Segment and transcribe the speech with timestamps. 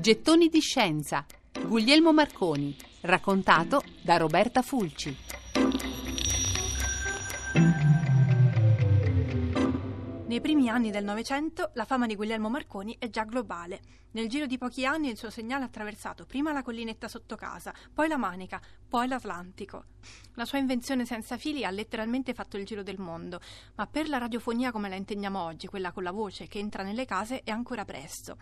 [0.00, 1.26] Gettoni di scienza.
[1.66, 2.74] Guglielmo Marconi.
[3.00, 5.16] Raccontato da Roberta Fulci.
[10.26, 13.80] Nei primi anni del Novecento la fama di Guglielmo Marconi è già globale.
[14.12, 17.74] Nel giro di pochi anni il suo segnale ha attraversato prima la collinetta sotto casa,
[17.92, 19.84] poi la Manica, poi l'Atlantico.
[20.34, 23.40] La sua invenzione senza fili ha letteralmente fatto il giro del mondo,
[23.74, 27.04] ma per la radiofonia come la intendiamo oggi, quella con la voce che entra nelle
[27.04, 28.36] case, è ancora presto.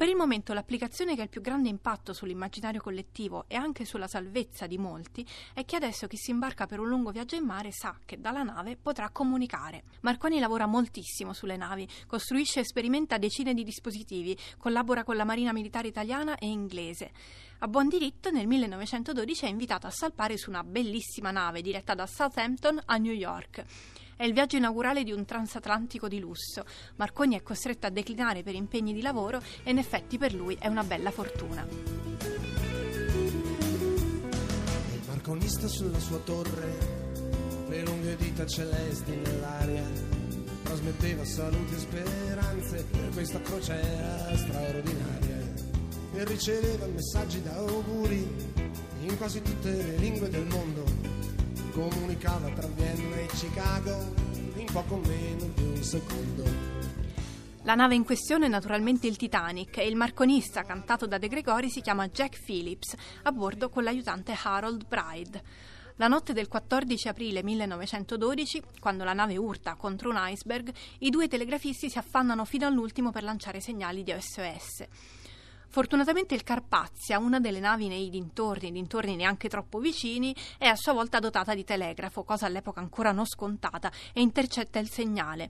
[0.00, 4.06] Per il momento l'applicazione che ha il più grande impatto sull'immaginario collettivo e anche sulla
[4.06, 7.70] salvezza di molti è che adesso chi si imbarca per un lungo viaggio in mare
[7.70, 9.82] sa che dalla nave potrà comunicare.
[10.00, 15.52] Marconi lavora moltissimo sulle navi, costruisce e sperimenta decine di dispositivi, collabora con la Marina
[15.52, 17.10] Militare Italiana e inglese.
[17.58, 22.06] A buon diritto nel 1912 è invitato a salpare su una bellissima nave diretta da
[22.06, 23.64] Southampton a New York.
[24.20, 26.66] È il viaggio inaugurale di un transatlantico di lusso.
[26.96, 30.66] Marconi è costretto a declinare per impegni di lavoro e in effetti per lui è
[30.66, 31.66] una bella fortuna.
[34.92, 39.86] Il marconista sulla sua torre, le lunghe dita celesti nell'aria,
[40.64, 45.38] trasmetteva salute e speranze per questa crociera straordinaria
[46.12, 48.28] e riceveva messaggi da auguri
[49.00, 51.09] in quasi tutte le lingue del mondo
[51.70, 54.12] comunicava tra Vienna e Chicago
[54.56, 56.42] in poco meno di un secondo.
[57.62, 61.70] La nave in questione è naturalmente il Titanic e il marconista cantato da De Gregori
[61.70, 65.42] si chiama Jack Phillips, a bordo con l'aiutante Harold Bride.
[65.96, 71.28] La notte del 14 aprile 1912, quando la nave urta contro un iceberg, i due
[71.28, 74.86] telegrafisti si affannano fino all'ultimo per lanciare segnali di SOS.
[75.72, 80.92] Fortunatamente il Carpazia, una delle navi nei dintorni, dintorni neanche troppo vicini, è a sua
[80.92, 85.48] volta dotata di telegrafo, cosa all'epoca ancora non scontata, e intercetta il segnale.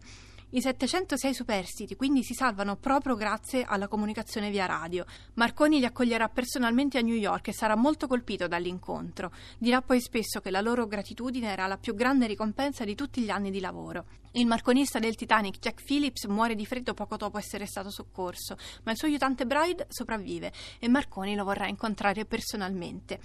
[0.52, 5.04] I 706 superstiti quindi si salvano proprio grazie alla comunicazione via radio.
[5.34, 9.30] Marconi li accoglierà personalmente a New York e sarà molto colpito dall'incontro.
[9.58, 13.30] Dirà poi spesso che la loro gratitudine era la più grande ricompensa di tutti gli
[13.30, 14.06] anni di lavoro.
[14.32, 18.91] Il marconista del Titanic, Jack Phillips, muore di freddo poco dopo essere stato soccorso, ma
[18.91, 23.20] il suo aiutante Bride sopravvive e Marconi lo vorrà incontrare personalmente.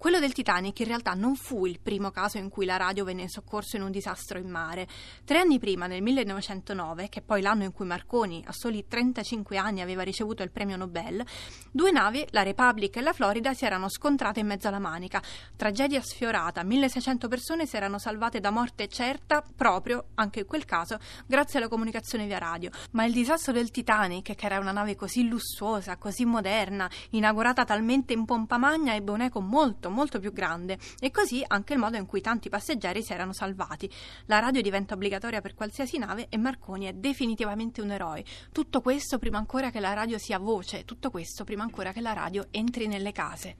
[0.00, 3.20] Quello del Titanic in realtà non fu il primo caso in cui la radio venne
[3.20, 4.88] in soccorso in un disastro in mare.
[5.26, 9.58] Tre anni prima, nel 1909, che è poi l'anno in cui Marconi, a soli 35
[9.58, 11.22] anni, aveva ricevuto il premio Nobel,
[11.70, 15.20] due navi, la Republic e la Florida, si erano scontrate in mezzo alla Manica.
[15.54, 20.98] Tragedia sfiorata, 1600 persone si erano salvate da morte certa proprio, anche in quel caso,
[21.26, 22.70] grazie alla comunicazione via radio.
[22.92, 28.14] Ma il disastro del Titanic, che era una nave così lussuosa, così moderna, inaugurata talmente
[28.14, 31.96] in pompa magna, ebbe un eco molto molto più grande e così anche il modo
[31.96, 33.90] in cui tanti passeggeri si erano salvati.
[34.26, 38.24] La radio diventa obbligatoria per qualsiasi nave e Marconi è definitivamente un eroe.
[38.52, 42.12] Tutto questo prima ancora che la radio sia voce, tutto questo prima ancora che la
[42.12, 43.56] radio entri nelle case.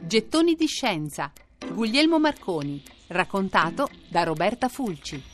[0.00, 1.32] Gettoni di scienza.
[1.72, 5.33] Guglielmo Marconi, raccontato da Roberta Fulci.